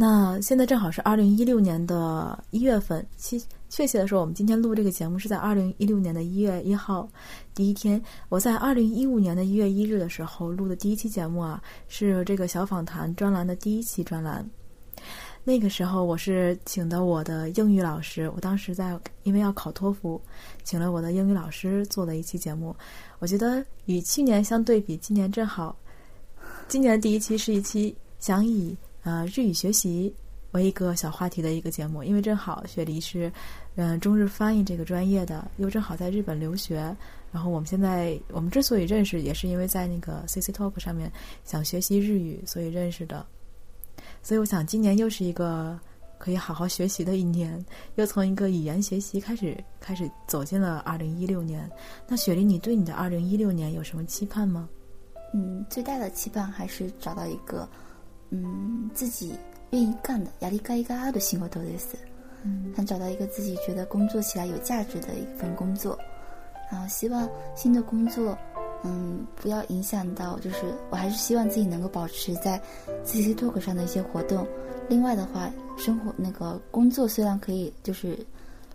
[0.00, 3.36] 那现在正好是二零一六年的一月份，确
[3.68, 7.08] 确切的说，我们今天录这个节目是在二零一六年的一月一号，
[7.52, 8.00] 第一天。
[8.28, 14.48] 我在二零一五年的一月一日的时候录的第一期节目啊，是这个小访谈专栏的第一期专栏。
[15.42, 20.20] 那个时候我是请的我的英语老师，我当时在因为要考托福，
[20.62, 22.72] 请了我的英语老师做了一期节目。
[23.18, 25.76] 我觉得与去年相对比，今年正好，
[26.68, 28.76] 今年的第一期是一期想以。
[29.08, 30.14] 呃，日语学习
[30.50, 33.32] 为一个小话题的一个节目，因为正好雪梨是，
[33.76, 36.94] 嗯，中日翻译这个专业的，又正好在日本留学，
[37.32, 41.10] 然后我们现在我们之所以认识，也是因为在那个 CC Talk 上面
[41.42, 43.24] 想学习日语，所以认识的。
[44.22, 45.80] 所以我想，今年又是一个
[46.18, 51.66] 可以好好学习的一年，又从一个语言学习开始，开始走进了二零一六年。
[52.06, 54.68] 那雪梨，你对你的二零一六年有什么期盼吗？
[55.32, 57.66] 嗯，最大的期盼还是找到一个。
[58.30, 59.32] 嗯，自己
[59.70, 61.96] 愿意干的，压力盖一盖的辛苦都得死。
[62.44, 65.98] 嗯，想找到一个自己觉得工作起来有价值的一份工作，
[66.70, 68.38] 然后希望新的工作，
[68.84, 72.60] 嗯，不要影响到，就是我还是希望自己能够保持在
[73.04, 74.46] C C Talk 上的一些活动。
[74.88, 78.16] 另外的话，生活那个工作虽然可以就是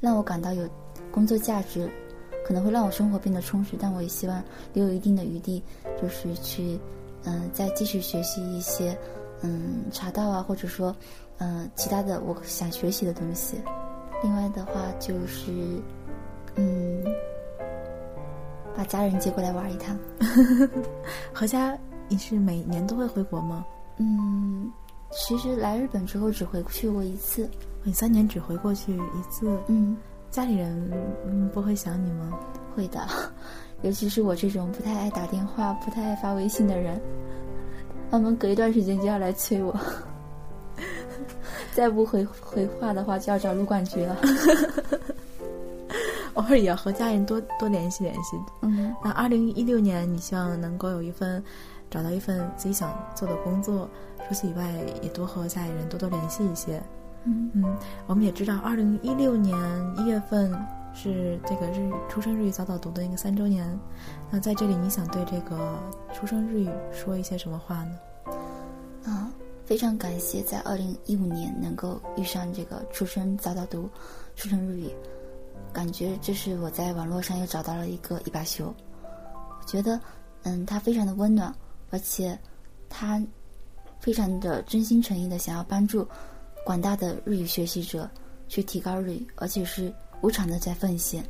[0.00, 0.66] 让我感到有
[1.12, 1.88] 工作价值，
[2.46, 5.62] 可能会让我生活变得充实，但我也希望留有一定的余地，
[6.00, 6.80] 就是去
[7.24, 8.98] 嗯再继续学习一些。
[9.42, 10.94] 嗯，茶道啊，或者说，
[11.38, 13.60] 嗯，其他的我想学习的东西。
[14.22, 15.50] 另外的话就是，
[16.56, 17.04] 嗯，
[18.76, 19.98] 把家人接过来玩一趟。
[21.32, 21.76] 何家，
[22.08, 23.64] 你是每年都会回国吗？
[23.96, 24.70] 嗯，
[25.10, 27.48] 其实来日本之后只回去过一次。
[27.82, 29.58] 你三年只回过去一次？
[29.68, 29.96] 嗯，
[30.30, 30.90] 家里人
[31.26, 32.38] 嗯不会想你吗？
[32.76, 33.00] 会的，
[33.82, 37.00] 尤其是我这种不太爱打电话、不太爱发微信的人。
[38.10, 39.74] 他们隔一段时间就要来催我，
[41.72, 44.16] 再不回回话的话，就要找陆管局了。
[46.34, 48.36] 偶尔也要和家人多多联系联系。
[48.62, 51.42] 嗯，那二零一六年，你希望能够有一份
[51.90, 53.88] 找到一份自己想做的工作。
[54.28, 54.72] 除此以外，
[55.02, 56.80] 也多和家里人多多联系一些。
[57.24, 57.64] 嗯嗯，
[58.06, 59.56] 我们也知道，二零一六年
[59.98, 60.52] 一月份
[60.94, 63.78] 是这个日语出生日语早早读的一个三周年。
[64.30, 65.78] 那在这里，你想对这个
[66.12, 67.98] 出生日语说一些什么话呢？
[69.04, 69.32] 啊，
[69.64, 73.88] 非常感谢在二零一五年能够遇上这个出生早早读
[74.36, 74.90] 出生日语，
[75.72, 78.74] 感觉这是我在网络上又找到了一个一把修。
[79.04, 79.98] 我觉得，
[80.42, 81.54] 嗯，它非常的温暖，
[81.90, 82.38] 而且
[82.88, 83.22] 它
[84.00, 86.06] 非常的真心诚意的想要帮助
[86.64, 88.10] 广大的日语学习者
[88.48, 91.24] 去提高日语，而且是无偿的在奉献。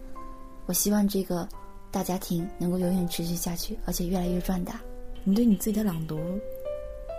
[0.67, 1.49] 我希望这个。
[1.93, 4.81] 大家庭能够永远持续下去，而且越来越壮大。
[5.25, 6.21] 你对你自己的朗读，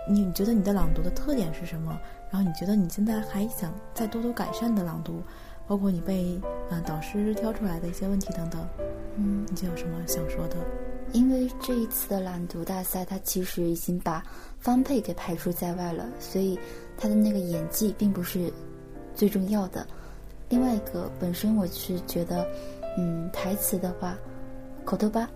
[0.08, 2.00] 你觉得你的朗读的特点是什么？
[2.30, 5.22] 然后你觉得你现在还想再多多改善的朗读，
[5.66, 6.40] 包括你被
[6.70, 8.66] 啊导师挑出来的一些问题等等，
[9.16, 10.56] 嗯，你有什么想说的？
[11.12, 14.24] 因为这一次的朗读大赛，它其实已经把
[14.58, 16.58] 方佩给排除在外了，所以
[16.96, 18.50] 他的那个演技并不是
[19.14, 19.86] 最重要的。
[20.52, 22.46] 另外一个，本身我是觉得，
[22.98, 24.14] 嗯，台词的话。
[24.84, 25.30] 口头吧，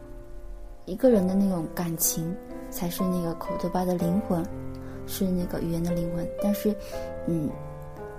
[0.86, 2.36] 一个人的那种感情
[2.68, 4.44] 才是那个口头吧的灵魂，
[5.06, 6.28] 是那个语言的灵魂。
[6.42, 6.74] 但是，
[7.26, 7.48] 嗯，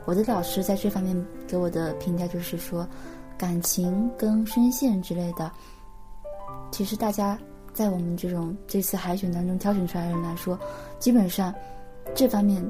[0.05, 2.87] 我的老师在这方面给我的评价就是说，
[3.37, 5.51] 感情跟声线之类的，
[6.71, 7.37] 其实大家
[7.73, 10.57] 在我们这种这次海选当中挑选出来的人来说，
[10.97, 11.53] 基本上
[12.15, 12.65] 这方面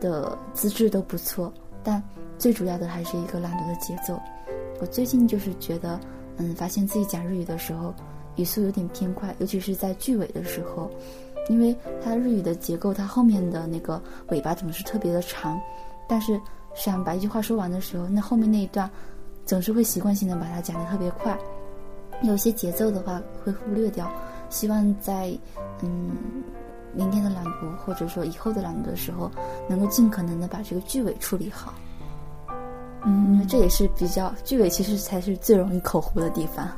[0.00, 1.52] 的资质都不错。
[1.86, 2.02] 但
[2.36, 4.20] 最主要的还是一个朗读的节奏。
[4.80, 5.98] 我最近就是觉得。
[6.38, 7.94] 嗯，发现自己讲日语的时候，
[8.34, 10.90] 语速有点偏快，尤其是在句尾的时候，
[11.48, 13.98] 因为它日语的结构，它后面的那个
[14.28, 15.58] 尾巴总是特别的长，
[16.06, 16.38] 但是
[16.74, 18.90] 想把一句话说完的时候，那后面那一段
[19.46, 21.34] 总是会习惯性的把它讲得特别快，
[22.22, 24.06] 有些节奏的话会忽略掉。
[24.50, 25.34] 希望在
[25.80, 26.35] 嗯
[26.96, 29.30] 明天的朗读或者说以后的朗读的时候，
[29.68, 31.74] 能够尽可能的把这个句尾处理好。
[33.04, 36.68] 嗯，因为这也是比较句尾，其实才是最容易口糊的地方。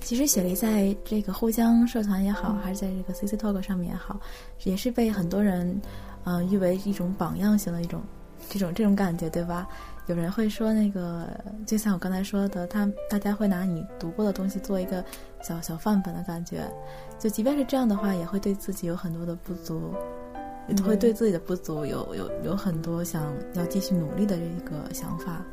[0.00, 4.20] 其实雪梨在这个互江社团也好，还是在这个 CC Talk 上面也好，
[4.64, 5.80] 也是被很多人，
[6.24, 8.02] 嗯，誉为一种榜样型的一种
[8.48, 9.66] 这种这种感觉，对吧？
[10.08, 11.28] 有人会说那个，
[11.64, 15.04] 就像我刚才说的，他大家会拿你读过的东西做一个
[15.42, 16.70] 小小范本的感觉，
[17.18, 19.92] 就即便是这样的话，也会对自己有很多的不足。
[20.68, 25.44] 也会对自己的不足有有有很多想要继续努力的这个想法，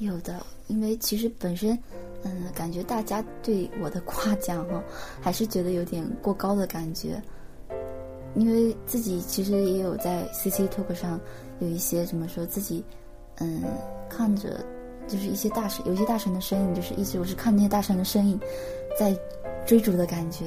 [0.00, 1.76] 有的，因为其实本身，
[2.24, 4.84] 嗯，感觉大家对我的夸奖哈，
[5.18, 7.20] 还是觉得有点过高的感觉。
[8.34, 11.18] 因为自己其实也有在 CC Talk 上
[11.58, 12.84] 有一些怎么说自己，
[13.36, 13.62] 嗯，
[14.10, 14.62] 看着
[15.08, 18.38] 就是一些大神，有一些大神的身影，就是一直我是看那些大神的身影
[18.98, 19.16] 在
[19.66, 20.44] 追逐的感觉，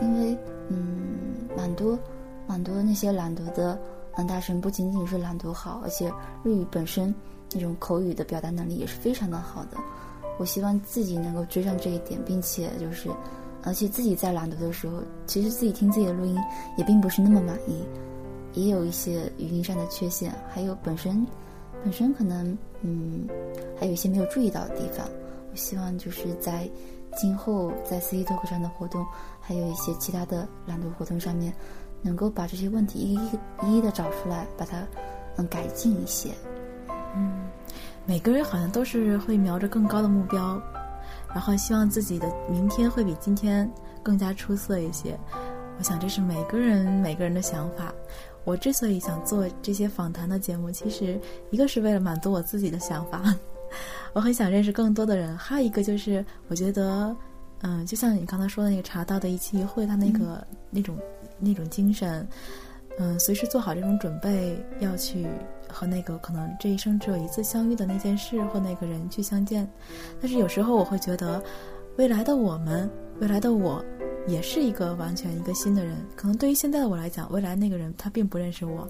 [0.00, 0.36] 因为
[0.68, 1.98] 嗯，蛮多
[2.46, 3.78] 蛮多那些朗读的
[4.16, 6.10] 嗯大神，不仅仅是朗读好，而且
[6.42, 7.14] 日语本身
[7.52, 9.76] 那种口语的表达能力也是非常的好的。
[10.38, 13.08] 我希望自己能够追上这一点，并且就是。
[13.62, 16.34] 而且自己在朗读的时候，其实自己听自己的录音
[16.78, 17.84] 也并不是那么满意，
[18.54, 21.26] 也有一些语音上的缺陷，还有本身
[21.84, 23.28] 本身可能嗯
[23.78, 25.06] 还有一些没有注意到的地方。
[25.50, 26.68] 我希望就是在
[27.16, 29.04] 今后在 C Talk 上的活动，
[29.40, 31.52] 还有一些其他的朗读活动上面，
[32.02, 34.86] 能够把这些问题一一一一的找出来，把它
[35.36, 36.30] 嗯改进一些。
[37.16, 37.48] 嗯，
[38.06, 40.60] 每个人好像都是会瞄着更高的目标。
[41.32, 43.70] 然后希望自己的明天会比今天
[44.02, 45.18] 更加出色一些，
[45.78, 47.92] 我想这是每个人每个人的想法。
[48.44, 51.20] 我之所以想做这些访谈的节目，其实
[51.50, 53.34] 一个是为了满足我自己的想法，
[54.12, 57.14] 我很想认识更多的人；还有一个就是我觉得，
[57.62, 60.96] 嗯，就像你刚才说的那个茶道的一期一会，他那个那种
[61.38, 62.26] 那种精神，
[62.98, 65.26] 嗯，随时做好这种准备，要去。
[65.72, 69.70] 和那个可能这一生只有一次相遇的那件事或那个人去相见，
[70.20, 71.40] 但是有时候我会觉得，
[71.96, 72.90] 未来的我们，
[73.20, 73.80] 未来的我，
[74.26, 75.96] 也是一个完全一个新的人。
[76.14, 78.88] 可能对于现在的我来讲，未来那个人他并不认识我。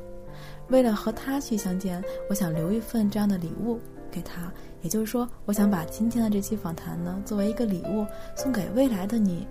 [0.69, 3.79] 为了和他去相见，我想留一份这样的礼物
[4.11, 4.53] 给他。
[4.83, 9.47] 也就是说，我想把今天的这期访谈呢，作为一个礼物送给未来的你。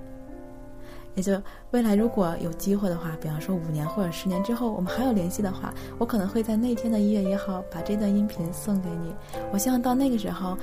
[1.15, 1.41] 也就
[1.71, 9.13] 未来如果有机会的话，比方说五年或者十年之后，我们还有联系的话，我可能会在那天的一月一号把这段音频送给你。
[9.51, 10.57] 我希望到那个时候，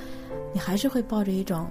[0.53, 1.67] 你还是会抱着一种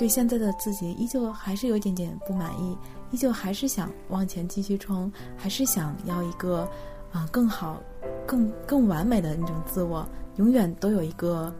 [0.00, 2.74] 对现在的自己依旧还是有一点点不满意，
[3.10, 6.66] 依旧还是想往前继续冲，还是想要一个
[7.12, 7.78] 啊更好、
[8.26, 11.54] 更更完美的那种自我，永远都有一个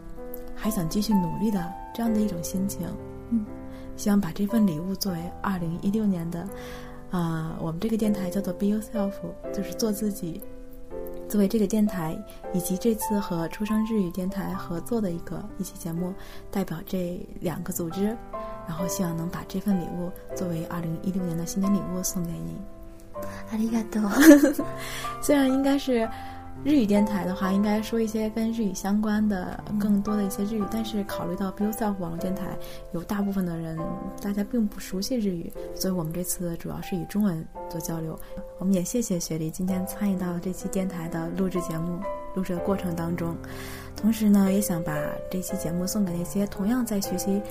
[0.55, 2.87] 还想继续努力的这样的一种心情。
[3.29, 3.45] 嗯。
[3.95, 6.49] 希望把这份礼物作为二零一六年的，
[7.11, 9.13] 啊，我们这个电台叫做 Be Yourself，
[9.53, 10.41] 就是做自己。
[11.30, 12.16] 作为这个电台
[12.52, 16.14] 以及这次和出生日语电台合作的一个一期节目，
[16.50, 18.16] 代表这两个组织，
[18.66, 22.56] 然后希望能把这份礼物作为二零一六年的新年礼物送给你。
[23.50, 24.64] ありがとう。
[25.20, 26.08] 虽然应该是。
[26.63, 32.55] 日语电台的话，应该说一些跟日语相关的更多的一些日语，但是考虑到 b i l Self 网络电台
[32.93, 33.79] 有大部分的人
[34.21, 38.17] 大家并不熟悉日语，所以我们这次主要是以中文做交流。
[38.59, 41.99] 我们也谢谢雪梨今天参与到这期电台的录制节目
[42.35, 43.35] 录制的过程当中，
[43.95, 44.93] 同时呢，也想把
[45.31, 47.41] 这期节目送给那些同样在学习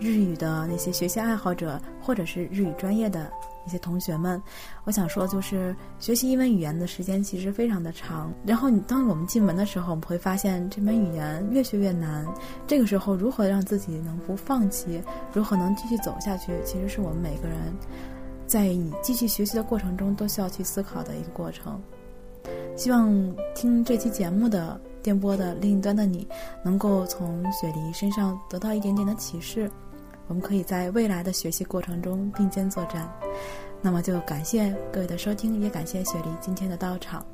[0.00, 3.30] 日语的那些学习爱好者，或者是日语专业的。
[3.64, 4.40] 一些同学们，
[4.84, 8.32] 我想说就是，学习一门语言的时间其实非常的长。
[8.46, 12.24] 然后你当我们进门的时候，我们会发现这门语言越学越难。
[12.64, 15.02] 这个时候，如何让自己能不放弃，
[15.32, 17.58] 如何能继续走下去，其实是我们每个人
[18.46, 21.82] 在你继续学习的过程中都需要去思考的一个过程。
[22.76, 23.12] 希望
[23.52, 26.24] 听这期节目的电波的另一端的你，
[26.62, 29.68] 能够从雪梨身上得到一点点的启示。
[30.28, 33.08] 我们可以在未来的学习过程中并肩作战。
[33.82, 37.24] 那么就感谢各位的收听，也感谢雪梨今天的到场。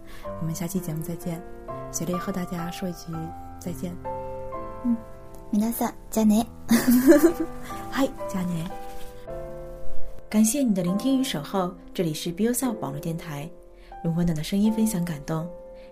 [0.40, 1.42] 我们下期节目再见。
[1.90, 3.12] 雪梨和大家说一句
[3.58, 3.94] 再见。
[4.84, 4.96] 嗯，
[5.50, 6.44] 米娜桑，加年。
[7.90, 8.68] 嗨，加年。
[10.28, 11.72] 感谢你的聆听与守候。
[11.94, 13.48] 这里是 b i o s e l 网络电台，
[14.04, 15.48] 用温暖的声音分享感动。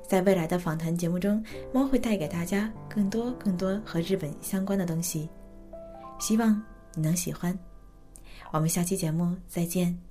[0.06, 1.42] 在未来的访谈节目中，
[1.72, 5.28] 猫会带给大家更多更多和日本相关的东西。
[6.18, 6.60] 希望。
[6.94, 7.56] 你能喜欢，
[8.52, 10.09] 我们下期节目再见。